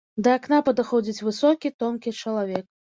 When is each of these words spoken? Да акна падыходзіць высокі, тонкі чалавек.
Да 0.27 0.31
акна 0.37 0.59
падыходзіць 0.69 1.23
высокі, 1.29 1.75
тонкі 1.85 2.19
чалавек. 2.21 2.71